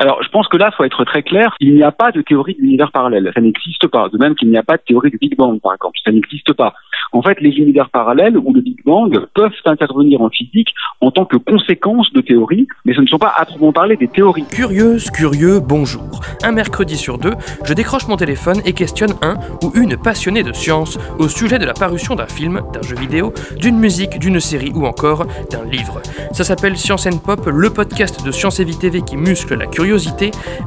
[0.00, 1.54] Alors, je pense que là, il faut être très clair.
[1.60, 3.30] Il n'y a pas de théorie de l'univers parallèle.
[3.34, 4.08] Ça n'existe pas.
[4.08, 5.98] De même qu'il n'y a pas de théorie du Big Bang, par exemple.
[6.02, 6.72] Ça n'existe pas.
[7.12, 10.68] En fait, les univers parallèles ou le Big Bang peuvent intervenir en physique
[11.02, 14.08] en tant que conséquence de théories, mais ce ne sont pas à proprement parler des
[14.08, 14.46] théories.
[14.50, 16.20] Curieuse, curieux, bonjour.
[16.42, 20.52] Un mercredi sur deux, je décroche mon téléphone et questionne un ou une passionnée de
[20.52, 24.72] science au sujet de la parution d'un film, d'un jeu vidéo, d'une musique, d'une série
[24.74, 26.00] ou encore d'un livre.
[26.32, 29.66] Ça s'appelle Science and Pop, le podcast de Science et Vie TV qui muscle la
[29.66, 29.89] curiosité.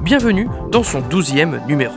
[0.01, 1.93] Bienvenue dans son douzième numéro.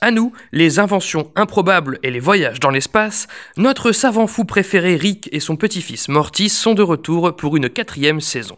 [0.00, 5.28] À nous, les inventions improbables et les voyages dans l'espace, notre savant fou préféré Rick
[5.30, 8.56] et son petit-fils Morty sont de retour pour une quatrième saison.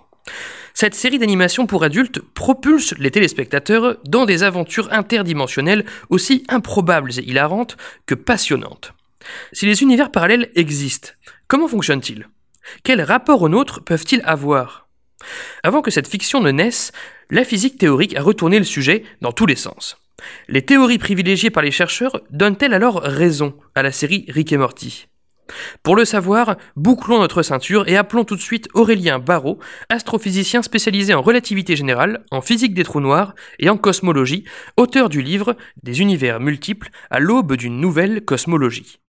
[0.73, 7.25] Cette série d'animation pour adultes propulse les téléspectateurs dans des aventures interdimensionnelles aussi improbables et
[7.25, 8.95] hilarantes que passionnantes.
[9.53, 11.11] Si les univers parallèles existent,
[11.47, 12.27] comment fonctionnent-ils?
[12.85, 14.87] Quels rapports aux nôtres peuvent-ils avoir?
[15.63, 16.93] Avant que cette fiction ne naisse,
[17.31, 19.97] la physique théorique a retourné le sujet dans tous les sens.
[20.49, 25.07] Les théories privilégiées par les chercheurs donnent-elles alors raison à la série Rick et Morty?
[25.83, 31.15] Pour le savoir, bouclons notre ceinture et appelons tout de suite Aurélien Barrault, astrophysicien spécialisé
[31.15, 34.45] en relativité générale, en physique des trous noirs et en cosmologie,
[34.77, 39.01] auteur du livre Des univers multiples à l'aube d'une nouvelle cosmologie.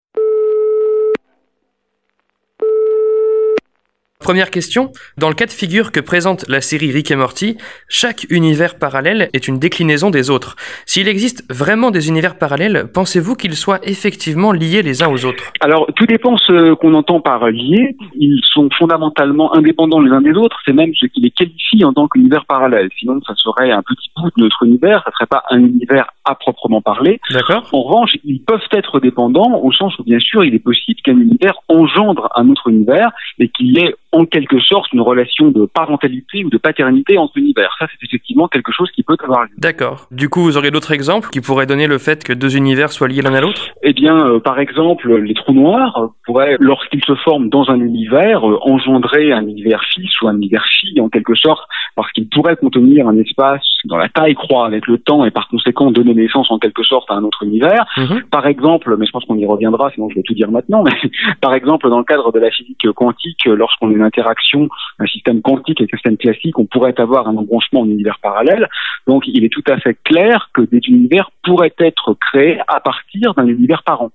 [4.23, 7.57] Première question, dans le cas de figure que présente la série Rick et Morty,
[7.89, 10.57] chaque univers parallèle est une déclinaison des autres.
[10.85, 15.55] S'il existe vraiment des univers parallèles, pensez-vous qu'ils soient effectivement liés les uns aux autres?
[15.61, 17.97] Alors, tout dépend ce qu'on entend par liés.
[18.15, 20.59] Ils sont fondamentalement indépendants les uns des autres.
[20.67, 22.91] C'est même ce qui les qualifie en tant qu'univers parallèle.
[22.99, 25.03] Sinon, ça serait un petit bout de notre univers.
[25.07, 27.21] Ça serait pas un univers à proprement parler.
[27.31, 27.67] D'accord.
[27.73, 31.19] En revanche, ils peuvent être dépendants au sens où, bien sûr, il est possible qu'un
[31.19, 36.45] univers engendre un autre univers et qu'il ait en quelque sorte une relation de parentalité
[36.45, 37.75] ou de paternité entre univers.
[37.79, 39.51] Ça, c'est effectivement quelque chose qui peut avoir lieu.
[39.59, 40.07] D'accord.
[40.11, 43.09] Du coup, vous auriez d'autres exemples qui pourraient donner le fait que deux univers soient
[43.09, 43.69] liés l'un à l'autre?
[43.83, 48.49] Eh bien, euh, par exemple, les trous noirs pourraient, lorsqu'ils se forment dans un univers,
[48.49, 52.57] euh, engendrer un univers fils ou un univers fille en quelque sorte, parce qu'ils pourraient
[52.57, 56.51] contenir un espace dont la taille croît avec le temps et par conséquent donner naissance
[56.51, 57.87] en quelque sorte à un autre univers.
[57.97, 58.23] Mhm.
[58.31, 60.93] Par exemple, mais je pense qu'on y reviendra, sinon je vais tout dire maintenant, mais
[61.41, 64.69] par exemple, dans le cadre de la physique quantique, lorsqu'on a interaction,
[64.99, 68.69] un système quantique avec un système classique, on pourrait avoir un embranchement en univers parallèle.
[69.07, 73.35] Donc il est tout à fait clair que des univers pourraient être créés à partir
[73.35, 74.11] d'un univers parent.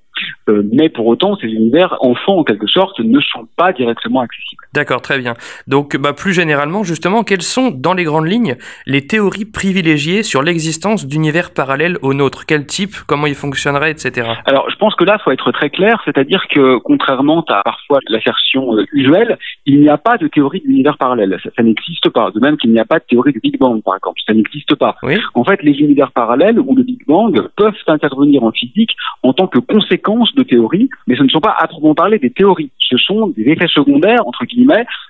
[0.50, 4.65] Euh, mais pour autant, ces univers enfants, en quelque sorte, ne sont pas directement accessibles.
[4.76, 5.36] D'accord, très bien.
[5.68, 10.44] Donc, bah, plus généralement, justement, quelles sont, dans les grandes lignes, les théories privilégiées sur
[10.44, 12.94] l'existence d'univers parallèles au nôtre Quel type?
[13.08, 14.34] Comment ils fonctionneraient, etc.
[14.46, 18.00] Alors, je pense que là, il faut être très clair, c'est-à-dire que, contrairement à parfois
[18.10, 21.40] l'assertion euh, usuelle, il n'y a pas de théorie d'univers parallèle.
[21.42, 22.32] Ça, ça n'existe pas.
[22.32, 24.20] De même qu'il n'y a pas de théorie du Big Bang, par exemple.
[24.28, 24.98] Ça n'existe pas.
[25.04, 25.16] Oui.
[25.36, 28.92] En fait, les univers parallèles ou le Big Bang peuvent intervenir en physique
[29.24, 32.30] en tant que conséquence de théories, mais ce ne sont pas à proprement parler des
[32.30, 32.72] théories.
[32.80, 34.65] Ce sont des effets secondaires, entre guillemets,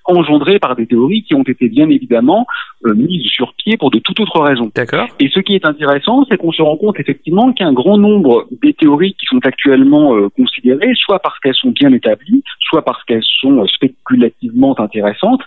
[0.05, 2.45] engendrés par des théories qui ont été bien évidemment
[2.85, 4.71] euh, mises sur pied pour de toute autre raison.
[4.75, 5.07] D'accord.
[5.19, 8.73] Et ce qui est intéressant, c'est qu'on se rend compte effectivement qu'un grand nombre des
[8.73, 13.23] théories qui sont actuellement euh, considérées, soit parce qu'elles sont bien établies, soit parce qu'elles
[13.41, 15.41] sont euh, spéculativement intéressantes,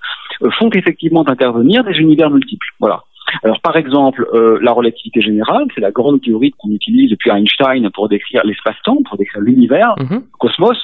[0.58, 2.66] font effectivement intervenir des univers multiples.
[2.80, 3.02] Voilà.
[3.42, 7.90] Alors par exemple, euh, la relativité générale, c'est la grande théorie qu'on utilise depuis Einstein
[7.90, 10.08] pour décrire l'espace-temps, pour décrire l'univers, Mhm.
[10.10, 10.78] le cosmos.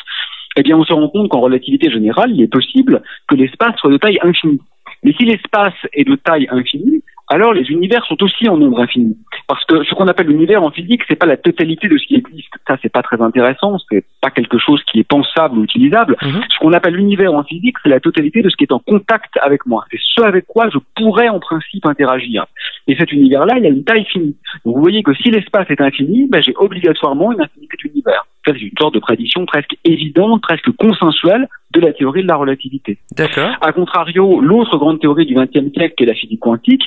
[0.57, 3.91] Eh bien, on se rend compte qu'en relativité générale, il est possible que l'espace soit
[3.91, 4.61] de taille infinie.
[5.03, 9.17] Mais si l'espace est de taille infinie, alors les univers sont aussi en nombre infini.
[9.49, 12.17] Parce que ce qu'on appelle l'univers en physique, c'est pas la totalité de ce qui
[12.17, 12.53] existe.
[12.67, 13.79] Ça, c'est pas très intéressant.
[13.91, 16.17] C'est pas quelque chose qui est pensable ou utilisable.
[16.23, 16.43] Mhm.
[16.51, 19.39] Ce qu'on appelle l'univers en physique, c'est la totalité de ce qui est en contact
[19.43, 19.85] avec moi.
[19.91, 22.47] C'est ce avec quoi je pourrais en principe interagir.
[22.87, 24.37] Et cet univers-là, il a une taille finie.
[24.65, 28.27] Donc vous voyez que si l'espace est infini, ben, j'ai obligatoirement une infinité d'univers.
[28.47, 32.99] C'est une sorte de prédiction presque évidente, presque consensuelle de la théorie de la relativité.
[33.17, 33.51] D'accord.
[33.61, 36.83] A contrario, l'autre grande théorie du XXe siècle, qui est la physique quantique,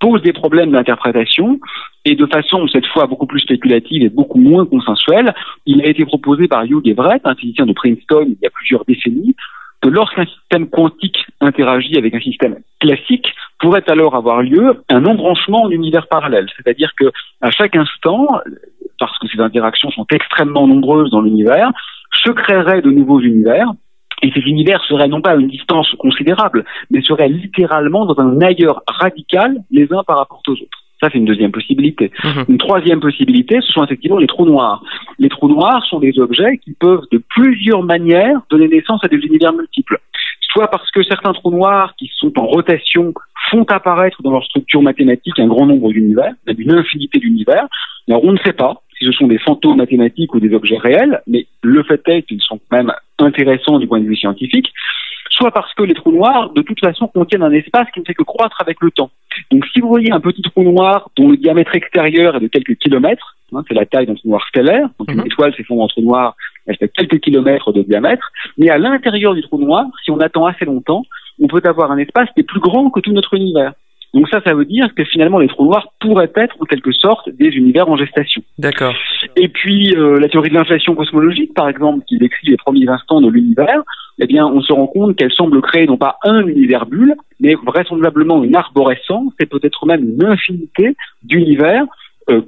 [0.00, 1.60] pose des problèmes d'interprétation
[2.04, 5.32] et de façon cette fois beaucoup plus spéculative et beaucoup moins consensuelle.
[5.66, 8.84] Il a été proposé par Hugh Everett, un physicien de Princeton il y a plusieurs
[8.84, 9.36] décennies,
[9.80, 13.26] que lorsqu'un système quantique interagit avec un système classique,
[13.62, 16.48] pourrait alors avoir lieu un embranchement en univers parallèle.
[16.56, 17.06] C'est-à-dire que
[17.40, 18.26] à chaque instant,
[18.98, 21.70] parce que ces interactions sont extrêmement nombreuses dans l'univers,
[22.24, 23.68] se créeraient de nouveaux univers
[24.22, 28.40] et ces univers seraient non pas à une distance considérable, mais seraient littéralement dans un
[28.40, 30.78] ailleurs radical les uns par rapport aux autres.
[31.00, 32.12] Ça, c'est une deuxième possibilité.
[32.22, 32.44] Mhm.
[32.48, 34.82] Une troisième possibilité, ce sont effectivement les trous noirs.
[35.18, 39.18] Les trous noirs sont des objets qui peuvent de plusieurs manières donner naissance à des
[39.18, 39.98] univers multiples.
[40.50, 43.14] Soit parce que certains trous noirs qui sont en rotation
[43.50, 47.66] font apparaître dans leur structure mathématique un grand nombre d'univers, une infinité d'univers.
[48.08, 51.22] Alors on ne sait pas si ce sont des fantômes mathématiques ou des objets réels,
[51.26, 54.72] mais le fait est qu'ils sont quand même intéressants du point de vue scientifique,
[55.30, 58.14] soit parce que les trous noirs, de toute façon, contiennent un espace qui ne fait
[58.14, 59.10] que croître avec le temps.
[59.50, 62.76] Donc si vous voyez un petit trou noir dont le diamètre extérieur est de quelques
[62.76, 65.26] kilomètres, hein, c'est la taille d'un trou noir stellaire, donc une mhm.
[65.26, 69.42] étoile s'effondre en trou noir, elle fait quelques kilomètres de diamètre, mais à l'intérieur du
[69.42, 71.04] trou noir, si on attend assez longtemps,
[71.40, 73.72] on peut avoir un espace qui est plus grand que tout notre univers.
[74.14, 77.30] Donc ça, ça veut dire que finalement les trous noirs pourraient être en quelque sorte
[77.30, 78.42] des univers en gestation.
[78.58, 78.94] D'accord.
[79.36, 83.22] Et puis euh, la théorie de l'inflation cosmologique, par exemple, qui décrit les premiers instants
[83.22, 83.82] de l'univers,
[84.18, 87.54] eh bien, on se rend compte qu'elle semble créer non pas un univers bulle, mais
[87.54, 91.84] vraisemblablement une arborescence et peut-être même une infinité d'univers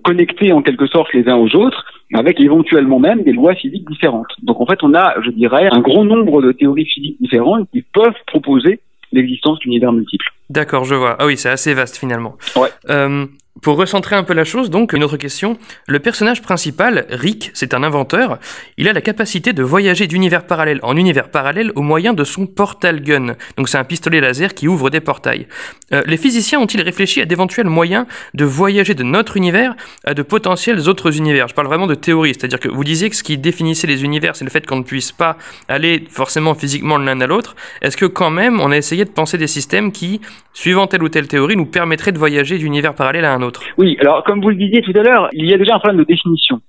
[0.02, 1.84] connectés en quelque sorte les uns aux autres,
[2.14, 4.28] avec éventuellement même des lois physiques différentes.
[4.42, 7.82] Donc en fait, on a, je dirais, un grand nombre de théories physiques différentes qui
[7.82, 8.80] peuvent proposer
[9.12, 10.26] l'existence d'univers multiples.
[10.50, 11.16] D'accord, je vois.
[11.18, 12.36] Ah oui, c'est assez vaste finalement.
[12.56, 12.68] Ouais.
[12.90, 13.26] Euh,
[13.64, 15.56] pour recentrer un peu la chose, donc, une autre question.
[15.88, 18.38] Le personnage principal, Rick, c'est un inventeur.
[18.76, 22.46] Il a la capacité de voyager d'univers parallèle en univers parallèle au moyen de son
[22.46, 23.36] portal gun.
[23.56, 25.46] Donc, c'est un pistolet laser qui ouvre des portails.
[25.94, 29.74] Euh, les physiciens ont-ils réfléchi à d'éventuels moyens de voyager de notre univers
[30.04, 31.48] à de potentiels autres univers?
[31.48, 34.36] Je parle vraiment de théorie, c'est-à-dire que vous disiez que ce qui définissait les univers,
[34.36, 35.38] c'est le fait qu'on ne puisse pas
[35.68, 37.56] aller forcément physiquement l'un à l'autre.
[37.80, 40.20] Est-ce que quand même, on a essayé de penser des systèmes qui,
[40.52, 43.53] suivant telle ou telle théorie, nous permettraient de voyager d'univers parallèle à un autre?
[43.78, 45.98] Oui, alors comme vous le disiez tout à l'heure, il y a déjà un problème
[45.98, 46.60] de définition.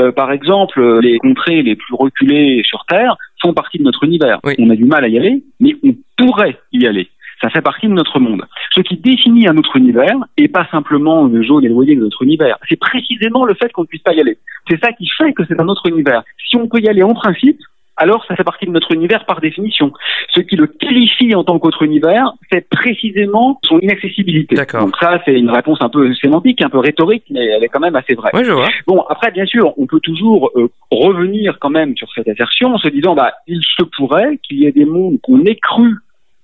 [0.00, 4.40] Euh, par exemple, les contrées les plus reculées sur Terre font partie de notre univers.
[4.58, 7.08] On a du mal à y aller, mais on pourrait y aller.
[7.42, 8.44] Ça fait partie de notre monde.
[8.74, 12.22] Ce qui définit un autre univers, et pas simplement le jaune et le de notre
[12.22, 14.38] univers, c'est précisément le fait qu'on ne puisse pas y aller.
[14.68, 16.22] C'est ça qui fait que c'est un autre univers.
[16.48, 17.58] Si on peut y aller en principe,
[17.96, 19.92] alors ça fait partie de notre univers par définition.
[20.34, 24.56] Ce qui le qualifie en tant qu'autre univers, c'est précisément son inaccessibilité.
[24.74, 27.80] Donc ça, c'est une réponse un peu sémantique, un peu rhétorique, mais elle est quand
[27.80, 28.30] même assez vraie.
[28.34, 28.68] Je vois.
[28.86, 32.78] Bon, après, bien sûr, on peut toujours euh, revenir quand même sur cette assertion en
[32.78, 35.94] se disant, bah, il se pourrait qu'il y ait des mondes qu'on ait cru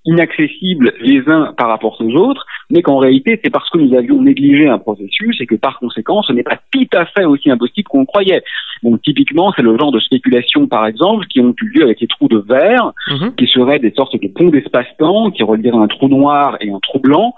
[0.04, 4.20] inaccessibles les uns par rapport aux autres, mais qu'en réalité, c'est parce que nous avions
[4.20, 7.88] négligé un processus et que par conséquent, ce n'est pas tout à fait aussi impossible
[7.88, 8.42] qu'on croyait.
[8.82, 12.08] Donc typiquement, c'est le genre de spéculation, par exemple, qui ont eu lieu avec les
[12.08, 13.34] trous de verre, mhm.
[13.36, 16.98] qui seraient des sortes de ponts d'espace-temps, qui relieraient un trou noir et un trou
[16.98, 17.34] blanc,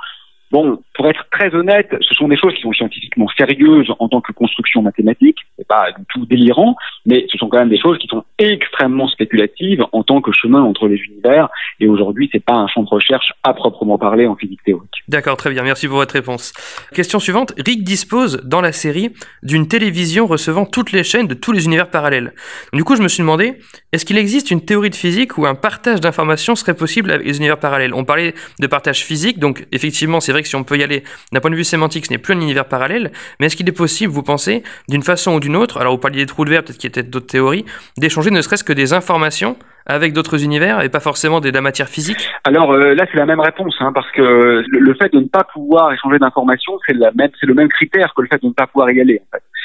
[0.50, 4.20] Bon, pour être très honnête, ce sont des choses qui sont scientifiquement sérieuses en tant
[4.20, 6.76] que construction mathématique, c'est pas du tout délirant,
[7.06, 10.62] mais ce sont quand même des choses qui sont extrêmement spéculatives en tant que chemin
[10.62, 11.48] entre les univers,
[11.80, 14.90] et aujourd'hui, c'est pas un champ de recherche à proprement parler en physique théorique.
[15.08, 16.52] D'accord, très bien, merci pour votre réponse.
[16.92, 19.10] Question suivante, Rick dispose dans la série
[19.42, 22.32] d'une télévision recevant toutes les chaînes de tous les univers parallèles.
[22.72, 23.54] Du coup, je me suis demandé,
[23.92, 27.38] est-ce qu'il existe une théorie de physique où un partage d'informations serait possible avec les
[27.38, 27.94] univers parallèles?
[27.94, 31.02] On parlait de partage physique, donc effectivement, c'est vrai si on peut y aller
[31.32, 33.72] d'un point de vue sémantique, ce n'est plus un univers parallèle, mais est-ce qu'il est
[33.72, 36.62] possible, vous pensez, d'une façon ou d'une autre, alors vous parliez des trous de verre,
[36.62, 37.64] peut-être qu'il y a peut-être d'autres théories,
[37.96, 41.88] d'échanger ne serait-ce que des informations avec d'autres univers et pas forcément de la matière
[41.88, 42.28] physique?
[42.44, 45.44] Alors euh, là, c'est la même réponse, hein, parce que le, fait de ne pas
[45.44, 48.90] pouvoir échanger d'informations, c'est c'est le même critère que le fait de ne pas pouvoir
[48.90, 49.20] y aller.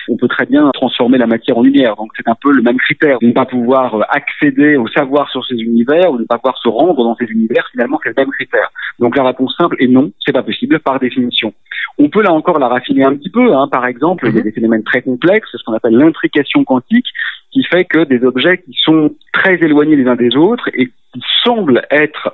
[0.09, 1.95] On peut très bien transformer la matière en lumière.
[1.95, 5.29] Donc c'est un peu le même critère de ne pas pouvoir euh, accéder au savoir
[5.29, 7.67] sur ces univers ou ne pas pouvoir se rendre dans ces univers.
[7.71, 8.69] Finalement, c'est le même critère.
[8.99, 11.53] Donc la réponse simple est non, c'est pas possible par définition.
[11.97, 13.53] On peut là encore la raffiner un petit peu.
[13.53, 13.67] Hein.
[13.71, 14.43] Par exemple, il y a mhm.
[14.43, 17.07] des phénomènes très complexes, ce qu'on appelle l'intrication quantique,
[17.51, 21.21] qui fait que des objets qui sont très éloignés les uns des autres et qui
[21.43, 22.31] semblent être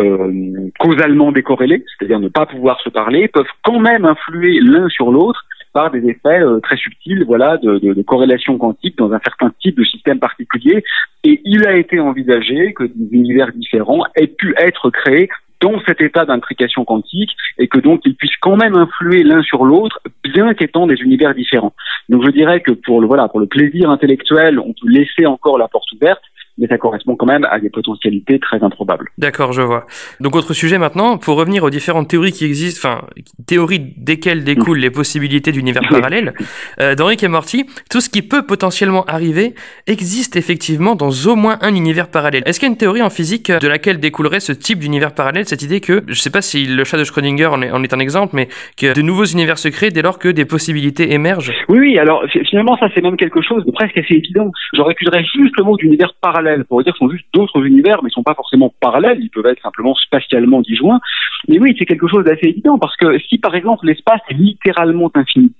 [0.00, 5.10] euh, causalement décorrélés, c'est-à-dire ne pas pouvoir se parler, peuvent quand même influer l'un sur
[5.10, 9.20] l'autre par des effets euh, très subtils, voilà, de, de, de, corrélation quantique dans un
[9.20, 10.84] certain type de système particulier.
[11.24, 15.28] Et il a été envisagé que des univers différents aient pu être créés
[15.60, 19.64] dans cet état d'intrication quantique et que donc ils puissent quand même influer l'un sur
[19.64, 21.74] l'autre, bien qu'étant des univers différents.
[22.08, 25.58] Donc je dirais que pour le voilà, pour le plaisir intellectuel, on peut laisser encore
[25.58, 26.22] la porte ouverte,
[26.58, 29.08] mais ça correspond quand même à des potentialités très improbables.
[29.18, 29.86] D'accord, je vois.
[30.20, 33.06] Donc autre sujet maintenant, pour revenir aux différentes théories qui existent, enfin
[33.46, 36.34] théories desquelles découlent les possibilités d'univers parallèles,
[36.80, 39.54] euh, dans Rick et Morty, tout ce qui peut potentiellement arriver
[39.86, 42.42] existe effectivement dans au moins un univers parallèle.
[42.46, 45.46] Est-ce qu'il y a une théorie en physique de laquelle découlerait ce type d'univers parallèle,
[45.46, 47.94] cette idée que, je sais pas si le chat de Schrödinger en est, en est
[47.94, 51.52] un exemple, mais que de nouveaux univers se créent dès lors que des possibilités émergent?
[51.68, 54.50] Oui, oui, alors finalement ça c'est même quelque chose de presque assez évident.
[54.74, 58.02] Je reculerais juste le mot d'univers parallèle pour dire que ce sont juste d'autres univers,
[58.02, 61.00] mais ils sont pas forcément parallèles, ils peuvent être simplement spatialement disjoints.
[61.48, 65.10] Mais oui, c'est quelque chose d'assez évident, parce que si par exemple l'espace est littéralement
[65.14, 65.52] infini,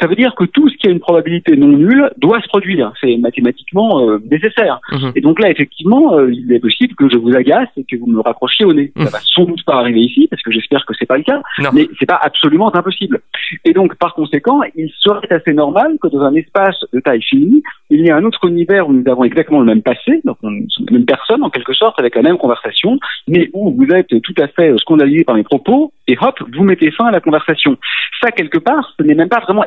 [0.00, 2.92] Ça veut dire que tout ce qui a une probabilité non nulle doit se produire.
[3.00, 4.80] C'est mathématiquement euh, nécessaire.
[4.92, 5.12] Mhm.
[5.14, 8.06] Et donc là, effectivement, euh, il est possible que je vous agace et que vous
[8.06, 8.92] me raccrochiez au nez.
[8.96, 9.08] Ça mhm.
[9.08, 11.70] va sans doute pas arriver ici, parce que j'espère que c'est pas le cas, non.
[11.72, 13.20] mais c'est pas absolument impossible.
[13.64, 17.62] Et donc, par conséquent, il serait assez normal que dans un espace de taille finie,
[17.90, 20.52] il y ait un autre univers où nous avons exactement le même passé, donc on
[20.52, 22.98] est la même personne en quelque sorte, avec la même conversation,
[23.28, 26.90] mais où vous êtes tout à fait scandalisé par mes propos, et hop, vous mettez
[26.90, 27.76] fin à la conversation.
[28.22, 29.64] Ça, quelque part, ce n'est même pas vraiment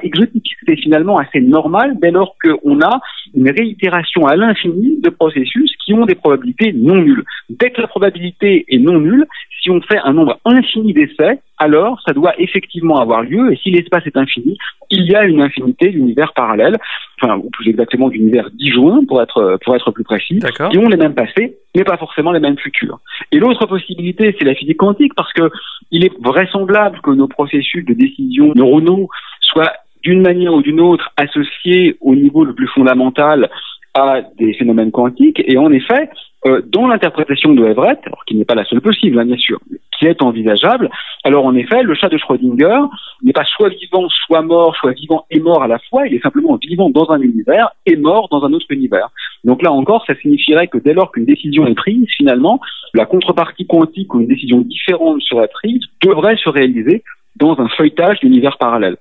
[0.68, 3.00] C'est finalement assez normal dès lors qu'on a
[3.34, 7.24] une réitération à l'infini de processus qui ont des probabilités non nulles.
[7.50, 9.26] Dès que la probabilité est non nulle,
[9.62, 13.72] si on fait un nombre infini d'essais, alors ça doit effectivement avoir lieu, et si
[13.72, 14.58] l'espace est infini,
[14.90, 16.78] il y a une infinité d'univers parallèles,
[17.22, 20.40] enfin, ou plus exactement d'univers disjoints, pour être, pour être plus précis,
[20.72, 23.00] qui ont les mêmes passés, mais pas forcément les mêmes futurs.
[23.32, 25.52] Et l'autre possibilité, c'est la physique quantique, parce que
[25.92, 29.10] il est vraisemblable que nos processus de décision neuronaux
[29.42, 29.74] soient
[30.04, 33.50] d'une manière ou d'une autre associés au niveau le plus fondamental
[33.94, 35.42] à des phénomènes quantiques.
[35.46, 36.10] Et en effet,
[36.46, 39.60] euh, dans l'interprétation de Everett, alors qui n'est pas la seule possible, hein, bien sûr,
[39.98, 40.90] qui est envisageable,
[41.26, 42.80] alors en effet, le chat de Schrödinger
[43.24, 46.22] n'est pas soit vivant, soit mort, soit vivant et mort à la fois, il est
[46.22, 49.10] simplement vivant dans un univers et mort dans un autre univers.
[49.44, 52.62] Donc là encore, ça signifierait que dès lors qu'une décision est prise, finalement,
[52.94, 57.04] la contrepartie quantique ou une décision différente serait prise devrait se réaliser
[57.36, 58.98] dans un feuilletage d'univers parallèles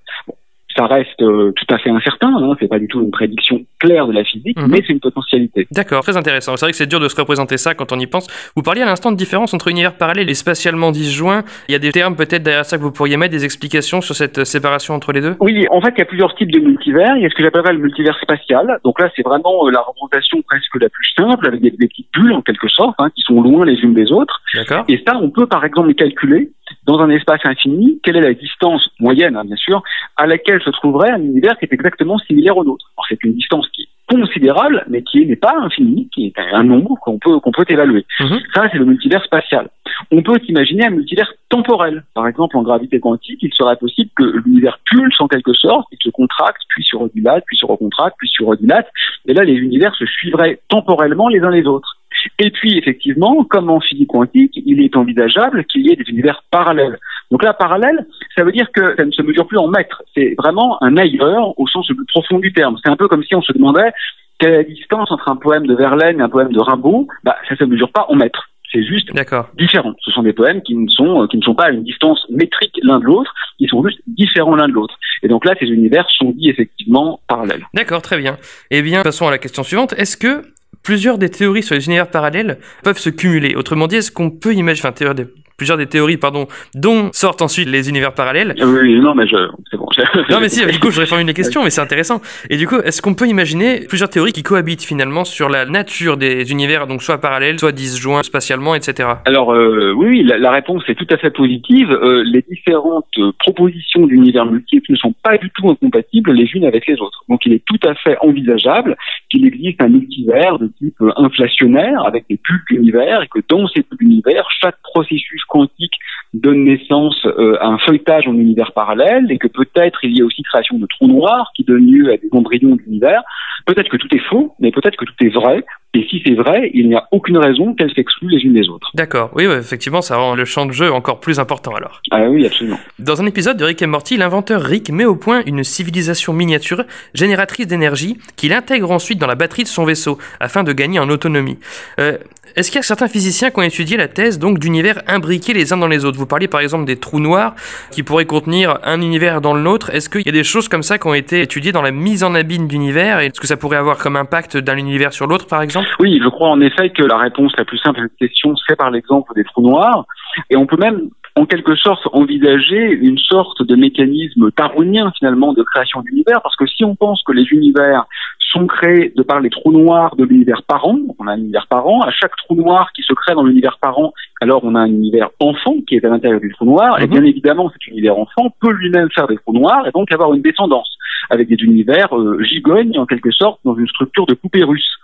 [0.78, 2.28] ça reste euh, tout à fait incertain.
[2.28, 4.68] Hein, c'est pas du tout une prédiction claire de la physique, mhm.
[4.70, 5.66] mais c'est une potentialité.
[5.73, 6.56] D'accord, très intéressant.
[6.56, 8.28] C'est vrai que c'est dur de se représenter ça quand on y pense.
[8.54, 11.42] Vous parliez à l'instant de différence entre univers parallèle et spatialement disjoint.
[11.68, 14.14] Il y a des termes peut-être derrière ça que vous pourriez mettre, des explications sur
[14.14, 15.37] cette séparation entre les deux?
[15.40, 17.16] Oui, en fait, il y a plusieurs types de multivers.
[17.16, 18.78] Il y a ce que j'appellerais le multivers spatial.
[18.85, 22.32] Donc là, c'est vraiment euh, la représentation presque la plus simple, avec des, petites bulles
[22.32, 24.42] en quelque sorte, hein, qui sont loin les unes des autres.
[24.88, 26.50] Et ça, on peut par exemple calculer
[26.87, 29.82] dans un espace infini, quelle est la distance moyenne, hein, bien sûr,
[30.16, 32.87] à laquelle se trouverait un univers qui est exactement similaire au nôtre.
[32.96, 36.64] Alors c'est une distance qui est considérable, mais qui n'est pas infinie, qui est un
[36.64, 38.06] nombre qu'on peut qu'on peut évaluer.
[38.20, 38.40] Mhm.
[38.54, 39.68] Ça, c'est le multivers spatial.
[40.10, 42.04] On peut imaginer un multivers temporel.
[42.14, 45.98] Par exemple, en gravité quantique, il serait possible que l'univers pulse en quelque sorte, il
[46.02, 48.88] se contracte, puis se redilate, puis se recontracte, puis se redilate,
[49.26, 51.98] et là, les univers se suivraient temporellement les uns les autres.
[52.38, 56.42] Et puis, effectivement, comme en physique quantique, il est envisageable qu'il y ait des univers
[56.50, 56.99] parallèles.
[57.30, 58.06] Donc là, parallèle,
[58.37, 60.02] ça veut dire que ça ne se mesure plus en mètres.
[60.14, 62.76] C'est vraiment un ailleurs au sens le plus profond du terme.
[62.82, 63.92] C'est un peu comme si on se demandait
[64.38, 67.08] quelle est la distance entre un poème de Verlaine et un poème de Rimbaud.
[67.25, 68.49] Bah, ça ne se mesure pas en mètres.
[68.73, 69.11] C'est juste
[69.56, 69.94] différent.
[70.04, 72.78] Ce sont des poèmes qui ne sont qui ne sont pas à une distance métrique
[72.82, 74.94] l'un de l'autre, ils sont juste différents l'un de l'autre.
[75.23, 77.66] Et donc là, ces univers sont dits effectivement parallèles.
[77.73, 78.37] D'accord, très bien.
[78.70, 79.94] Eh bien, passons à la question suivante.
[79.94, 80.42] Est-ce que
[80.88, 83.54] plusieurs des théories sur les univers parallèles peuvent se cumuler.
[83.57, 85.14] Autrement dit, est-ce qu'on peut imaginer, enfin,
[85.58, 88.54] plusieurs des théories, pardon, dont sortent ensuite les univers parallèles.
[88.62, 89.36] Oui, non, mais je,
[89.70, 89.88] c'est bon.
[90.30, 92.22] non, mais si, du coup, je réforme une question, mais c'est intéressant.
[92.48, 96.16] Et du coup, est-ce qu'on peut imaginer plusieurs théories qui cohabitent finalement sur la nature
[96.16, 99.08] des univers, donc soit parallèles, soit disjoints spatialement, etc.
[99.24, 101.90] Alors, euh, oui, la, la, réponse est tout à fait positive.
[101.90, 106.86] Euh, les différentes propositions d'univers multiples ne sont pas du tout incompatibles les unes avec
[106.86, 107.24] les autres.
[107.28, 108.96] Donc, il est tout à fait envisageable
[109.28, 113.80] qu'il existe un multivers de type inflationnaire avec des bulles d'univers et que dans ces
[113.80, 115.95] bulles d'univers, chaque processus quantique
[116.35, 120.25] donne naissance euh, à un feuilletage en univers parallèle et que peut-être il y a
[120.25, 123.23] aussi création de trous noirs qui donnent lieu à des embryons d'univers.
[123.67, 125.64] Peut-être que tout est faux, mais peut-être que tout est vrai.
[125.95, 128.90] Et si c'est vrai, il n'y a aucune raison qu'elles s'excluent les unes des autres.
[128.95, 132.02] D'accord, oui, effectivement, ça rend le champ de jeu encore plus important alors.
[132.11, 132.78] Ah oui, absolument.
[132.99, 136.85] Dans un épisode de Rick et Morty, l'inventeur Rick met au point une civilisation miniature
[137.14, 141.09] génératrice d'énergie qu'il intègre ensuite dans la batterie de son vaisseau afin de gagner en
[141.09, 141.59] autonomie.
[141.99, 142.19] Euh,
[142.57, 145.02] est-ce qu'il y a certains physiciens qui ont étudié la thèse donc d'univers
[145.49, 147.54] les uns dans les autres Vous parliez par exemple des trous noirs
[147.90, 149.90] qui pourraient contenir un univers dans l'autre.
[149.90, 152.25] Est-ce qu'il y a des choses comme ça qui ont été étudiées dans la mise
[152.25, 155.62] en abîme d'univers Est-ce que ça pourrait avoir comme impact d'un univers sur l'autre par
[155.62, 155.88] exemple?
[156.00, 158.76] Oui, je crois en effet que la réponse la plus simple à cette question, c'est
[158.76, 160.04] par l'exemple des trous noirs.
[160.50, 165.62] Et on peut même en quelque sorte envisager une sorte de mécanisme tarounien finalement de
[165.62, 168.07] création d'univers, parce que si on pense que les univers
[168.50, 170.97] sont créés de par les trous noirs de l'univers parent.
[171.19, 172.00] On a un univers parent.
[172.00, 175.31] À chaque trou noir qui se crée dans l'univers parent, alors on a un univers
[175.40, 177.00] enfant qui est à l'intérieur du trou noir.
[177.00, 177.12] Et mhm.
[177.12, 180.43] bien évidemment, cet univers enfant peut lui-même faire des trous noirs et donc avoir une
[180.43, 180.97] descendance
[181.31, 184.97] avec des univers euh, gigognes en quelque sorte dans une structure de poupée russe.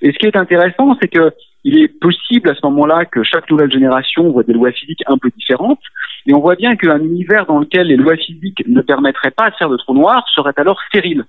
[0.00, 1.32] Et ce qui est intéressant, c'est que
[1.64, 5.16] il est possible à ce moment-là que chaque nouvelle génération voit des lois physiques un
[5.16, 5.82] peu différentes,
[6.26, 9.54] et on voit bien qu'un univers dans lequel les lois physiques ne permettraient pas de
[9.54, 11.24] faire de trous noirs serait alors stérile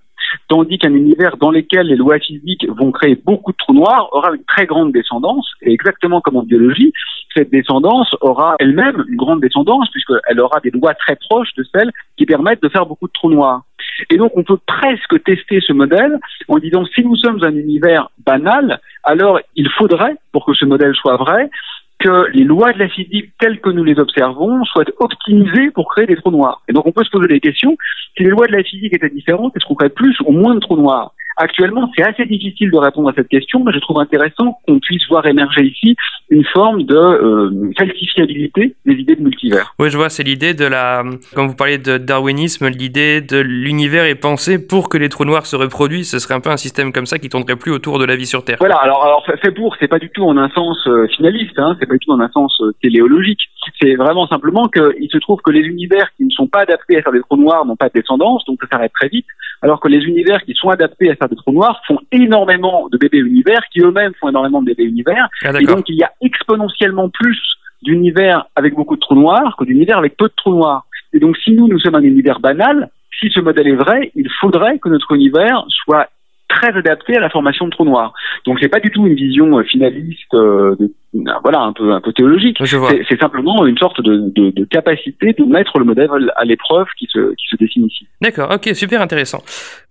[0.48, 4.34] tandis qu'un univers dans lequel les lois physiques vont créer beaucoup de trous noirs aura
[4.34, 6.94] une très grande descendance, et exactement comme en biologie,
[7.36, 11.92] cette descendance aura elle-même une grande descendance, puisqu'elle aura des lois très proches de celles
[12.18, 13.64] qui permettent de faire beaucoup de trous noirs.
[14.10, 18.10] Et donc on peut presque tester ce modèle en disant si nous sommes un univers
[18.26, 21.50] banal, alors il faudrait, pour que ce modèle soit vrai,
[22.04, 26.06] que les lois de la physique telles que nous les observons soient optimisées pour créer
[26.06, 26.62] des trous noirs.
[26.68, 27.78] Et donc on peut se poser des questions,
[28.18, 30.60] si les lois de la physique étaient différentes, est-ce qu'on ferait plus ou moins de
[30.60, 34.60] trous noirs Actuellement, c'est assez difficile de répondre à cette question, mais je trouve intéressant
[34.68, 35.96] qu'on puisse voir émerger ici
[36.30, 39.74] une forme de euh, falsifiabilité des idées de multivers.
[39.80, 41.04] Oui, je vois, c'est l'idée de la,
[41.36, 45.46] comme vous parlez de darwinisme, l'idée de l'univers est pensé pour que les trous noirs
[45.46, 46.12] se reproduisent.
[46.12, 48.26] Ce serait un peu un système comme ça qui tournerait plus autour de la vie
[48.26, 48.58] sur Terre.
[48.60, 51.76] Voilà, alors, alors fait pour, c'est pas du tout en un sens euh, finaliste, hein,
[51.80, 53.42] c'est pas du tout en un sens euh, téléologique.
[53.82, 57.02] C'est vraiment simplement qu'il se trouve que les univers qui ne sont pas adaptés à
[57.02, 59.26] faire des trous noirs n'ont pas de descendance, donc ça s'arrête très vite,
[59.62, 62.98] alors que les univers qui sont adaptés à faire des trous noirs font énormément de
[62.98, 66.12] bébés univers, qui eux-mêmes font énormément de bébés univers, Ah, et donc il y a
[66.22, 67.40] exponentiellement plus
[67.82, 70.86] d'univers avec beaucoup de trous noirs que d'univers avec peu de trous noirs.
[71.14, 72.90] Et donc si nous, nous sommes un univers banal,
[73.20, 76.10] si ce modèle est vrai, il faudrait que notre univers soit
[76.48, 78.14] très adapté à la formation de trous noirs.
[78.46, 80.92] Donc c'est pas du tout une vision euh, finaliste, euh, de,
[81.44, 82.58] voilà, un peu un peu théologique.
[83.10, 87.08] C'est simplement une sorte de, de, de capacité de mettre le modèle à l'épreuve qui
[87.12, 88.08] se, qui se dessine ici.
[88.22, 89.44] D'accord, ok, super intéressant.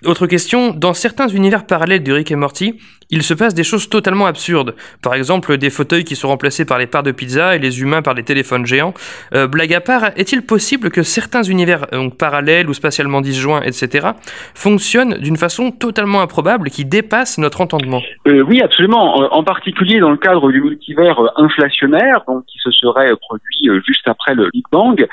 [0.04, 2.74] Autre question, dans certains univers parallèles de Rick et Morty,
[3.10, 4.74] il se passe des choses totalement absurdes.
[5.02, 8.02] Par exemple, des fauteuils qui sont remplacés par les parts de pizza et les humains
[8.02, 8.94] par des téléphones géants.
[9.34, 13.62] Euh, blague à part, est-il possible que certains univers euh, donc parallèles ou spatialement disjoints,
[13.62, 14.08] etc.,
[14.54, 18.00] fonctionnent d'une façon totalement improbable qui dépasse notre entendement?
[18.26, 19.16] Euh, oui, absolument.
[19.32, 23.80] En particulier dans le cadre du multivers euh, inflationnaire, donc qui se serait produit euh,
[23.86, 25.06] juste après le Big Bang,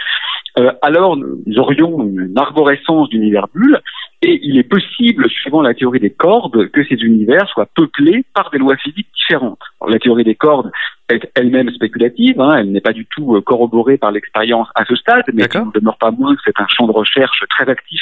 [0.58, 3.82] euh, alors nous aurions une arborescence d'univers bulles,
[4.22, 8.50] et il est possible, suivant la théorie des cordes, que ces univers soient peuplés par
[8.52, 9.60] des lois physiques différentes.
[9.80, 10.72] Alors, la théorie des cordes
[11.10, 14.96] est elle-même spéculative, hein, elle n'est pas du tout euh, corroborée par l'expérience à ce
[14.96, 18.02] stade, mais il ne demeure pas moins que c'est un champ de recherche très actif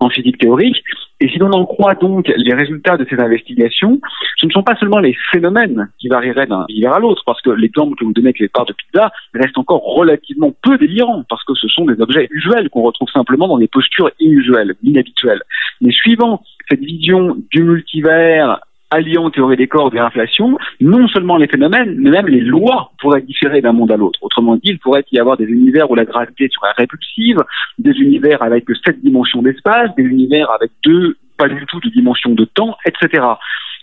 [0.00, 0.82] en physique théorique.
[1.20, 4.00] Et si l'on en croit donc les résultats de ces investigations,
[4.36, 7.50] ce ne sont pas seulement les phénomènes qui varieraient d'un univers à l'autre, parce que
[7.50, 11.42] l'exemple que vous donnez avec les parts de pizza reste encore relativement peu délirant, parce
[11.44, 15.42] que ce sont des objets usuels qu'on retrouve simplement dans des postures inusuelles, inhabituelles.
[15.80, 21.46] Mais suivant cette vision du multivers alliant théorie des cordes et inflation, non seulement les
[21.46, 24.18] phénomènes, mais même les lois pourraient différer d'un monde à l'autre.
[24.22, 27.38] Autrement dit, il pourrait y avoir des univers où la gravité serait répulsive,
[27.78, 32.32] des univers avec sept dimensions d'espace, des univers avec deux, pas du tout de dimensions
[32.32, 33.24] de temps, etc.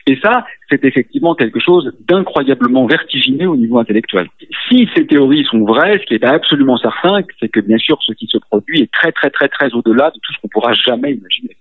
[0.08, 4.28] Et ça, c'est effectivement quelque chose d'incroyablement vertigineux au niveau intellectuel.
[4.70, 8.14] Si ces théories sont vraies, ce qui est absolument certain, c'est que bien sûr, ce
[8.14, 11.14] qui se produit est très très très très au-delà de tout ce qu'on pourra jamais
[11.14, 11.58] imaginer.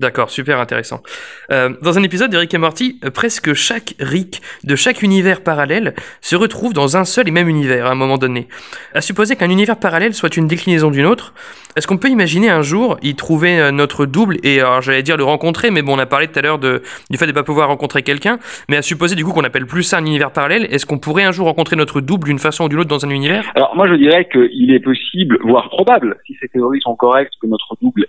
[0.00, 1.02] D'accord, super intéressant.
[1.50, 5.42] Euh, dans un épisode de Rick et Morty, euh, presque chaque Rick de chaque univers
[5.42, 8.46] parallèle se retrouve dans un seul et même univers à un moment donné.
[8.94, 11.34] À supposer qu'un univers parallèle soit une déclinaison d'une autre,
[11.76, 15.16] est-ce qu'on peut imaginer un jour y trouver euh, notre double et alors j'allais dire
[15.16, 16.80] le rencontrer, mais bon on a parlé tout à l'heure de,
[17.10, 19.66] du fait de ne pas pouvoir rencontrer quelqu'un, mais à supposer du coup qu'on appelle
[19.66, 22.66] plus ça un univers parallèle, est-ce qu'on pourrait un jour rencontrer notre double d'une façon
[22.66, 23.50] ou d'une autre dans un univers?
[23.56, 27.48] Alors moi je dirais qu'il est possible, voire probable, si ces théories sont correctes, que
[27.48, 28.06] notre double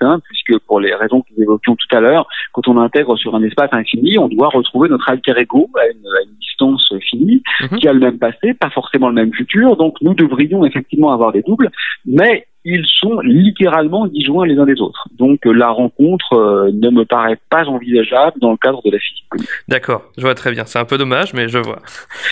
[0.00, 3.34] hein, puisque pour les raisons que nous évoquions tout à l'heure, quand on intègre sur
[3.34, 7.42] un espace infini, on doit retrouver notre alter ego à une, à une distance finie,
[7.62, 7.78] Mhm.
[7.78, 11.32] qui a le même passé, pas forcément le même futur, donc nous devrions effectivement avoir
[11.32, 11.70] des doubles,
[12.06, 15.08] mais ils sont littéralement disjoints les uns des autres.
[15.18, 18.98] Donc euh, la rencontre euh, ne me paraît pas envisageable dans le cadre de la
[19.00, 19.24] physique.
[19.66, 20.64] D'accord, je vois très bien.
[20.64, 21.80] C'est un peu dommage, mais je vois.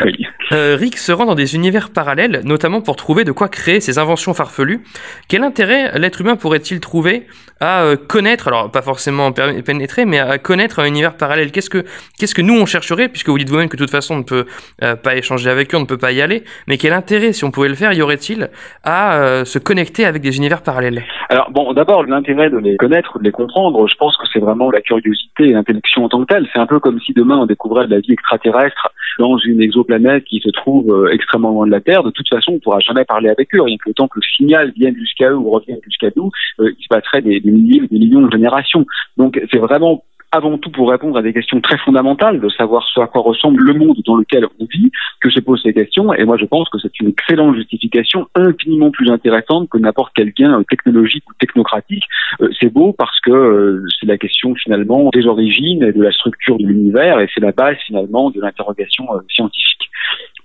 [0.52, 3.98] Euh, Rick se rend dans des univers parallèles, notamment pour trouver de quoi créer ses
[3.98, 4.85] inventions farfelues.
[5.29, 7.26] Quel intérêt l'être humain pourrait-il trouver
[7.59, 11.50] à euh, connaître, alors pas forcément pé- pénétrer, mais à connaître un univers parallèle?
[11.50, 11.85] Qu'est-ce que
[12.16, 14.22] qu'est-ce que nous on chercherait, puisque vous dites vous-même que de toute façon on ne
[14.22, 14.46] peut
[14.82, 16.42] euh, pas échanger avec eux, on ne peut pas y aller.
[16.66, 18.50] Mais quel intérêt, si on pouvait le faire, y aurait-il
[18.84, 21.04] à euh, se connecter avec des univers parallèles?
[21.28, 24.70] Alors bon, d'abord l'intérêt de les connaître, de les comprendre, je pense que c'est vraiment
[24.70, 26.46] la curiosité et l'intellection en tant que telle.
[26.52, 30.24] C'est un peu comme si demain on découvrait de la vie extraterrestre dans une exoplanète
[30.24, 32.02] qui se trouve euh, extrêmement loin de la Terre.
[32.02, 33.62] De toute façon, on pourra jamais parler avec eux.
[33.62, 36.76] Rien que le temps que le signal vienne jusqu'à eux ou revienne jusqu'à nous, il
[36.80, 38.86] se passerait des, milliers des millions de générations.
[39.16, 43.00] Donc c'est vraiment avant tout pour répondre à des questions très fondamentales, de savoir ce
[43.00, 46.12] à quoi ressemble le monde dans lequel on vit, que se posent ces questions.
[46.14, 50.32] Et moi, je pense que c'est une excellente justification, infiniment plus intéressante que n'importe quel
[50.32, 52.04] gain euh, technologique ou technocratique.
[52.40, 56.12] Euh, c'est beau parce que euh, c'est la question finalement des origines et de la
[56.12, 59.90] structure de l'univers, et c'est la base finalement de l'interrogation scientifique.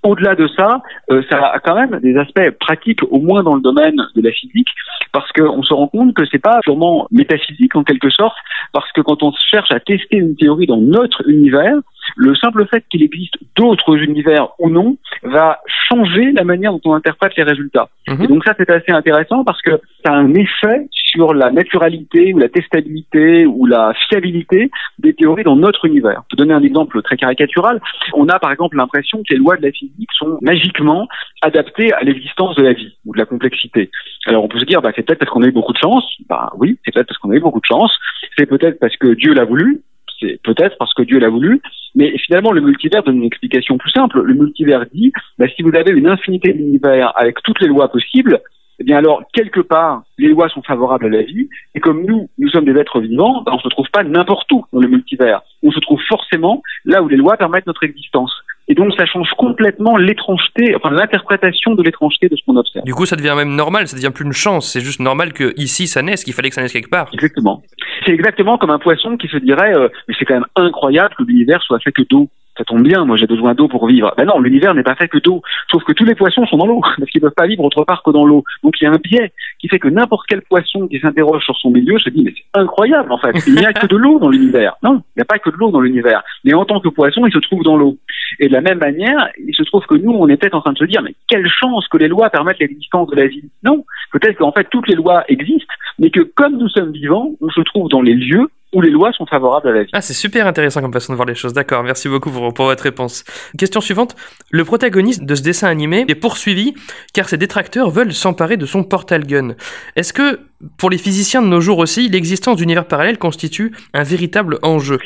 [0.04, 3.62] Au-delà de ça, euh, ça a quand même des aspects pratiques, au moins dans le
[3.62, 4.70] domaine de la physique,
[5.12, 8.36] parce qu'on se rend compte que c'est pas purement métaphysique en quelque sorte,
[8.74, 11.76] parce que quand on cherche à tester une théorie dans notre univers,
[12.16, 15.60] le simple fait qu'il existe d'autres univers ou non va
[15.90, 17.90] changer la manière dont on interprète les résultats.
[18.08, 18.24] Mhm.
[18.24, 22.34] Et donc ça, c'est assez intéressant parce que ça a un effet sur la naturalité
[22.34, 26.24] ou la testabilité ou la fiabilité des théories dans notre univers.
[26.30, 27.82] Pour donner un exemple très caricatural,
[28.14, 31.08] on a par exemple l'impression que les lois de la physique sont magiquement
[31.42, 33.92] adaptées à l'existence de la vie ou de la complexité.
[34.26, 36.06] Alors on peut se dire, bah, c'est peut-être parce qu'on a eu beaucoup de chance.
[36.30, 37.92] Bah oui, c'est peut-être parce qu'on a eu beaucoup de chance.
[38.38, 39.82] C'est peut-être parce que Dieu l'a voulu.
[40.20, 41.62] C'est peut-être parce que Dieu l'a voulu.
[41.96, 44.22] Mais finalement, le multivers donne une explication plus simple.
[44.22, 48.40] Le multivers dit, bah, si vous avez une infinité d'univers avec toutes les lois possibles,
[48.82, 52.28] eh bien alors, quelque part, les lois sont favorables à la vie, et comme nous,
[52.40, 54.88] nous sommes des êtres vivants, ben, on ne se trouve pas n'importe où dans le
[54.88, 55.44] multivers.
[55.62, 58.34] On se trouve forcément là où les lois permettent notre existence.
[58.68, 62.84] Et donc, ça change complètement l'étrangeté, enfin l'interprétation de l'étrangeté de ce qu'on observe.
[62.84, 64.72] Du coup, ça devient même normal, ça devient plus une chance.
[64.72, 67.08] C'est juste normal que ici ça naisse, qu'il fallait que ça naisse quelque part.
[67.14, 67.62] Exactement.
[68.04, 71.24] C'est exactement comme un poisson qui se dirait, euh, mais c'est quand même incroyable que
[71.24, 74.14] l'univers soit fait que d'eau ça tombe bien, moi j'ai besoin d'eau pour vivre.
[74.18, 75.42] Ben non, l'univers n'est pas fait que d'eau.
[75.70, 77.84] Sauf que tous les poissons sont dans l'eau, parce qu'ils ne peuvent pas vivre autre
[77.84, 78.44] part que dans l'eau.
[78.64, 81.56] Donc il y a un biais qui fait que n'importe quel poisson qui s'interroge sur
[81.58, 84.20] son milieu se dit mais c'est incroyable en fait, il n'y a que de l'eau
[84.20, 84.76] dans l'univers.
[84.84, 86.24] Non, il n'y a pas que de l'eau dans l'univers.
[86.44, 87.98] Mais en tant que poisson, il se trouve dans l'eau.
[88.40, 90.74] Et de la même manière, il se trouve que nous, on est peut-être en train
[90.74, 93.44] de se dire mais quelle chance que les lois permettent l'existence de la vie.
[93.64, 97.50] Non, peut-être qu'en fait toutes les lois existent, mais que comme nous sommes vivants, on
[97.50, 99.90] se trouve dans les lieux où les lois sont favorables à la vie.
[99.94, 101.54] Ah, c'est super intéressant comme façon de voir les choses.
[101.54, 103.24] D'accord, merci beaucoup pour, pour, votre réponse.
[103.58, 104.16] Question suivante.
[104.50, 106.74] Le protagoniste de ce dessin animé est poursuivi
[107.14, 109.56] car ses détracteurs veulent s'emparer de son portal gun.
[109.96, 110.40] Est-ce que,
[110.78, 115.00] pour les physiciens de nos jours aussi, l'existence d'univers parallèles constitue un véritable enjeu?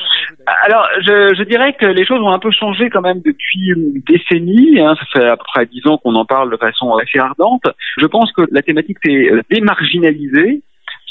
[0.64, 4.02] Alors, je, je, dirais que les choses ont un peu changé quand même depuis une
[4.08, 4.80] décennie.
[4.80, 4.96] Hein.
[5.00, 7.64] Ça fait à peu près dix ans qu'on en parle de façon assez ardente.
[7.98, 10.62] Je pense que la thématique s'est démarginalisée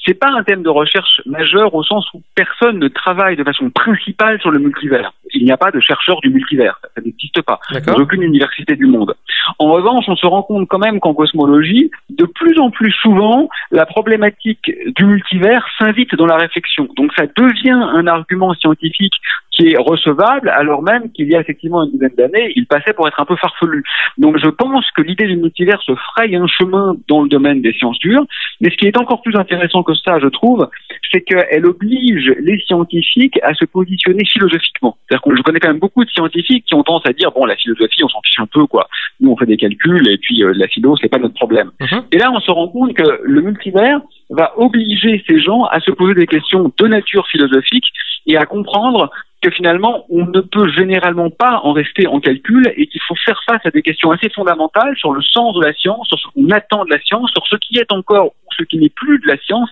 [0.07, 3.71] c'est pas un thème de recherche majeur au sens où personne ne travaille de façon
[3.71, 5.13] principale sur le multivers.
[5.33, 8.87] Il n'y a pas de chercheurs du multivers, ça n'existe pas dans aucune université du
[8.87, 9.15] monde.
[9.59, 13.49] En revanche, on se rend compte quand même qu'en cosmologie, de plus en plus souvent,
[13.71, 16.89] la problématique du multivers s'invite dans la réflexion.
[16.97, 19.15] Donc ça devient un argument scientifique
[19.51, 23.07] qui est recevable, alors même qu'il y a effectivement une dizaine d'années, il passait pour
[23.07, 23.85] être un peu farfelu.
[24.19, 27.73] Donc je pense que l'idée du multivers se fraye un chemin dans le domaine des
[27.73, 28.25] sciences dures,
[28.61, 30.69] mais ce qui est encore plus intéressant que ça, je trouve,
[31.13, 34.97] c'est qu'elle oblige les scientifiques à se positionner philosophiquement.
[35.09, 37.45] C'est-à-dire que je connais quand même beaucoup de scientifiques qui ont tendance à dire, bon,
[37.45, 38.89] la philosophie, on s'en fiche un peu, quoi.
[39.21, 41.71] Nous, on fait des calculs, et puis euh, la philo, c'est pas notre problème.
[41.81, 42.05] Mhm.
[42.13, 45.91] Et là, on se rend compte que le multivers va obliger ces gens à se
[45.91, 47.87] poser des questions de nature philosophique
[48.27, 49.11] et à comprendre
[49.45, 53.39] que finalement, on ne peut généralement pas en rester en calcul et qu'il faut faire
[53.47, 56.49] face à des questions assez fondamentales sur le sens de la science, sur ce qu'on
[56.51, 59.27] attend de la science, sur ce qui est encore ou ce qui n'est plus de
[59.27, 59.69] la science.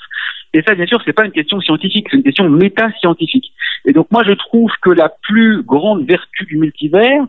[0.53, 3.51] Et ça, bien sûr, c'est pas une question scientifique, c'est une question méta-scientifique.
[3.87, 7.23] Et donc, moi, je trouve que la plus grande vertu du multivers,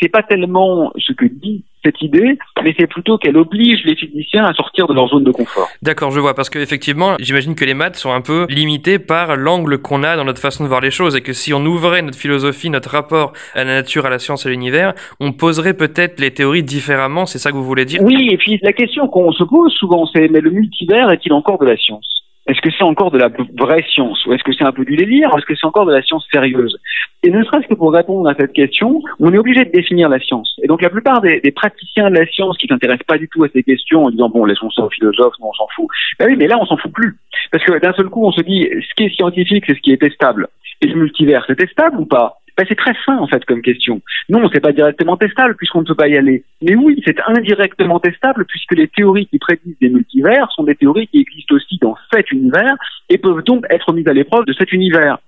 [0.00, 4.44] c'est pas tellement ce que dit cette idée, mais c'est plutôt qu'elle oblige les physiciens
[4.44, 5.68] à sortir de leur zone de confort.
[5.80, 9.78] D'accord, je vois, parce qu'effectivement, j'imagine que les maths sont un peu limitées par l'angle
[9.78, 12.18] qu'on a dans notre façon de voir les choses, et que si on ouvrait notre
[12.18, 16.32] philosophie, notre rapport à la nature, à la science, à l'univers, on poserait peut-être les
[16.32, 18.02] théories différemment, c'est ça que vous voulez dire?
[18.02, 21.58] Oui, et puis la question qu'on se pose souvent, c'est mais le multivers est-il encore
[21.58, 22.17] de la science?
[22.48, 24.96] Est-ce que c'est encore de la vraie science ou est-ce que c'est un peu du
[24.96, 26.78] délire ou est-ce que c'est encore de la science sérieuse?
[27.22, 30.18] Et ne serait-ce que pour répondre à cette question, on est obligé de définir la
[30.18, 30.56] science.
[30.62, 33.48] Et donc la plupart des, praticiens de la science qui s'intéressent pas du tout à
[33.52, 35.88] ces questions en disant bon laissons ça aux philosophes, non, on s'en fout.
[36.18, 37.18] Ben oui, mais là on s'en fout plus
[37.52, 39.92] parce que d'un seul coup on se dit ce qui est scientifique c'est ce qui
[39.92, 40.48] est testable.
[40.80, 42.38] Et le multivers c'est testable ou pas?
[42.58, 44.02] Ben, c'est très fin en fait comme question.
[44.28, 46.42] Non, c'est pas directement testable puisqu'on ne peut pas y aller.
[46.60, 51.06] Mais oui, c'est indirectement testable puisque les théories qui prédisent des multivers sont des théories
[51.06, 52.74] qui existent aussi dans cet univers
[53.08, 55.18] et peuvent donc être mises à l'épreuve de cet univers.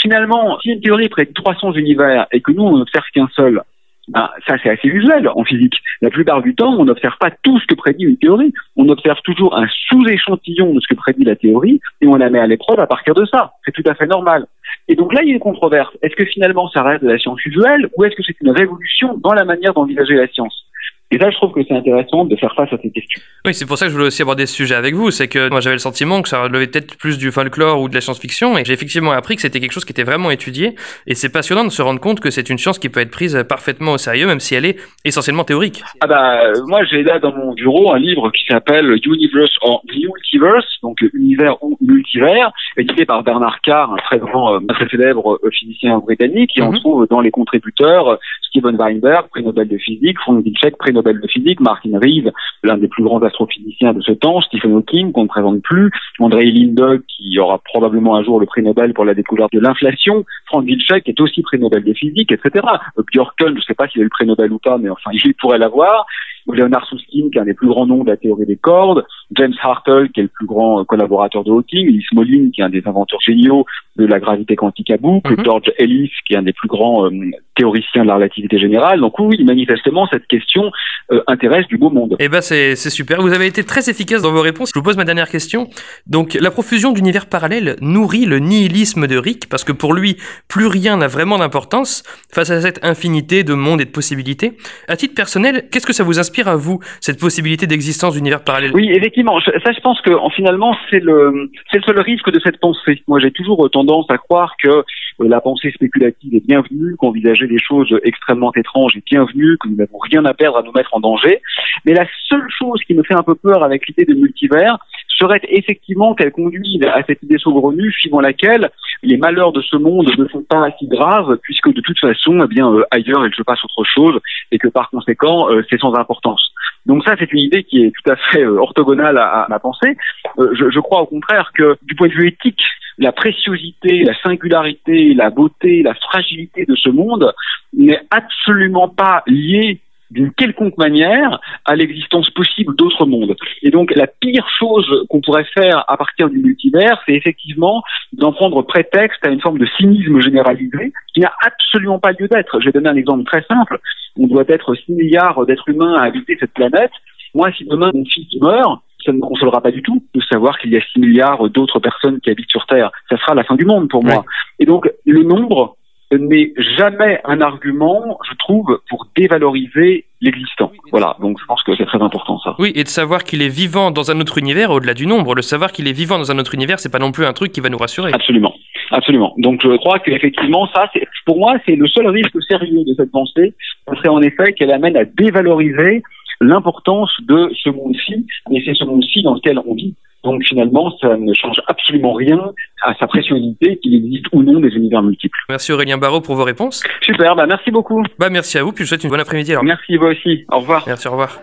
[0.00, 3.60] Finalement, si une théorie prédit 300 univers et que nous on n'observe qu'un seul,
[4.08, 5.74] ben, ça c'est assez usuel en physique.
[6.00, 8.52] La plupart du temps, on n'observe pas tout ce que prédit une théorie.
[8.76, 12.38] On observe toujours un sous-échantillon de ce que prédit la théorie et on la met
[12.38, 13.52] à l'épreuve à partir de ça.
[13.64, 14.46] C'est tout à fait normal.
[14.88, 15.94] Et donc là, il y a une controverse.
[16.02, 19.18] Est-ce que finalement ça reste de la science usuelle ou est-ce que c'est une révolution
[19.18, 20.67] dans la manière d'envisager la science?
[21.10, 23.22] Et là, je trouve que c'est intéressant de faire face à ces questions.
[23.46, 25.10] Oui, c'est pour ça que je voulais aussi aborder ce sujet avec vous.
[25.10, 27.94] C'est que moi, j'avais le sentiment que ça relevait peut-être plus du folklore ou de
[27.94, 28.58] la science-fiction.
[28.58, 30.74] Et j'ai effectivement appris que c'était quelque chose qui était vraiment étudié.
[31.06, 33.42] Et c'est passionnant de se rendre compte que c'est une science qui peut être prise
[33.48, 35.82] parfaitement au sérieux, même si elle est essentiellement théorique.
[36.02, 40.66] Ah bah, moi, j'ai là dans mon bureau un livre qui s'appelle Universe or Multiverse,
[40.82, 45.50] donc univers ou multivers, édité par Bernard Carr, un très grand, euh, très célèbre euh,
[45.50, 46.50] physicien britannique.
[46.58, 46.78] Et on mhm.
[46.80, 51.28] trouve dans les contributeurs Steven Weinberg, prix Nobel de physique, Frank Wilczek, prix Nobel de
[51.28, 52.32] physique, Martin Reeve,
[52.64, 56.44] l'un des plus grands astrophysiciens de ce temps, Stephen Hawking, qu'on ne présente plus, André
[56.46, 60.64] Lindog, qui aura probablement un jour le prix Nobel pour la découverte de l'inflation, Frank
[60.64, 62.64] Wilczek, est aussi prix Nobel de physique, etc.
[63.12, 65.10] Björken, je ne sais pas s'il a eu le prix Nobel ou pas, mais enfin,
[65.24, 66.06] il pourrait l'avoir.
[66.52, 69.04] Leonard Susskind, qui est un des plus grands noms de la théorie des cordes,
[69.36, 72.70] James Hartle, qui est le plus grand collaborateur de Hawking, Lee Smolin, qui est un
[72.70, 75.44] des inventeurs géniaux de la gravité quantique à boucle, mhm.
[75.44, 77.10] George Ellis, qui est un des plus grands euh,
[77.56, 79.00] théoriciens de la relativité générale.
[79.00, 80.70] Donc oui, manifestement, cette question
[81.10, 82.16] euh, intéresse du beau monde.
[82.20, 83.20] Eh ben c'est super.
[83.20, 84.70] Vous avez été très efficace dans vos réponses.
[84.74, 85.68] Je vous pose ma dernière question.
[86.06, 90.16] Donc la profusion d'univers parallèles nourrit le nihilisme de Rick parce que pour lui,
[90.48, 94.56] plus rien n'a vraiment d'importance face à cette infinité de mondes et de possibilités.
[94.86, 96.37] À titre personnel, qu'est-ce que ça vous inspire?
[96.46, 98.70] À vous cette possibilité d'existence d'univers parallèles?
[98.74, 99.40] Oui, effectivement.
[99.40, 103.02] ça, je pense que finalement, c'est le c'est le seul risque de cette pensée.
[103.08, 104.84] Moi, j'ai toujours tendance à croire que euh,
[105.20, 109.98] la pensée spéculative est bienvenue, qu'envisager des choses extrêmement étranges est bienvenu, que nous n'avons
[109.98, 111.40] rien à perdre à nous mettre en danger.
[111.84, 114.78] Mais la seule chose qui me fait un peu peur avec l'idée de multivers
[115.18, 118.70] serait effectivement qu'elle conduise à cette idée saugrenue suivant laquelle
[119.02, 122.46] les malheurs de ce monde ne sont pas si graves puisque de toute façon, eh
[122.46, 124.18] bien euh, ailleurs il se passe autre chose
[124.52, 126.42] et que par conséquent euh, c'est sans importance.
[126.86, 129.96] Donc ça c'est une idée qui est tout à fait orthogonale à, ma pensée.
[130.38, 132.62] je, je crois au contraire que du point de vue éthique,
[132.98, 137.32] la préciosité, la singularité, la beauté, la fragilité de ce monde
[137.72, 143.36] n'est absolument pas liée d'une quelconque manière à l'existence possible d'autres mondes.
[143.62, 148.32] Et donc la pire chose qu'on pourrait faire à partir du multivers, c'est effectivement d'en
[148.32, 152.60] prendre prétexte à une forme de cynisme généralisé qui n'a absolument pas lieu d'être.
[152.60, 153.78] Je vais donner un exemple très simple.
[154.18, 156.92] On doit être 6 milliards d'êtres humains à habiter cette planète.
[157.34, 160.58] Moi, si demain mon fils meurt, ça ne me consolera pas du tout de savoir
[160.58, 162.90] qu'il y a 6 milliards d'autres personnes qui habitent sur Terre.
[163.08, 164.24] Ça sera la fin du monde pour moi.
[164.58, 165.76] Et donc, le nombre
[166.12, 170.72] n'est jamais un argument, je trouve, pour dévaloriser l'existant.
[170.90, 172.56] Voilà, donc je pense que c'est très important ça.
[172.58, 175.42] Oui, et de savoir qu'il est vivant dans un autre univers, au-delà du nombre, le
[175.42, 177.60] savoir qu'il est vivant dans un autre univers, c'est pas non plus un truc qui
[177.60, 178.12] va nous rassurer.
[178.14, 178.54] Absolument.
[178.90, 179.34] Absolument.
[179.36, 183.10] Donc je crois qu'effectivement, ça, c'est, pour moi, c'est le seul risque sérieux de cette
[183.10, 183.54] pensée,
[183.88, 186.02] ce serait en effet qu'elle amène à dévaloriser
[186.40, 189.94] l'importance de ce monde-ci, mais c'est ce monde-ci dans lequel on vit.
[190.28, 194.68] Donc finalement, ça ne change absolument rien à sa préciosité qu'il existe ou non des
[194.68, 195.38] univers multiples.
[195.48, 196.84] Merci Aurélien Barraud pour vos réponses.
[197.00, 198.02] Super, bah merci beaucoup.
[198.18, 200.44] Bah merci à vous, puis je vous souhaite une bonne après-midi Merci vous aussi.
[200.52, 200.84] Au revoir.
[200.86, 201.40] Merci, au revoir.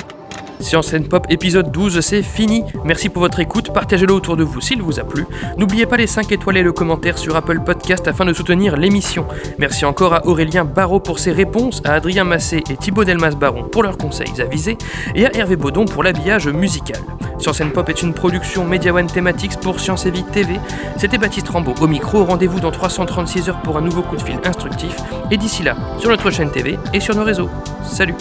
[0.60, 2.64] Science Pop épisode 12, c'est fini.
[2.84, 5.26] Merci pour votre écoute, partagez-le autour de vous s'il vous a plu.
[5.58, 9.26] N'oubliez pas les 5 étoiles et le commentaire sur Apple Podcast afin de soutenir l'émission.
[9.60, 13.84] Merci encore à Aurélien Barraud pour ses réponses, à Adrien Massé et Thibaut Delmas-Baron pour
[13.84, 14.78] leurs conseils avisés,
[15.14, 17.00] et à Hervé Baudon pour l'habillage musical.
[17.40, 20.60] Science Pop est une production Media One Thematics pour Science et Vie TV.
[20.98, 24.40] C'était Baptiste Rambaud au micro, rendez-vous dans 336 heures pour un nouveau coup de fil
[24.44, 24.96] instructif,
[25.32, 27.50] et d'ici là, sur notre chaîne TV et sur nos réseaux.
[27.84, 28.16] Salut